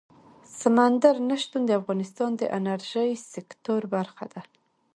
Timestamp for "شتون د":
1.43-1.71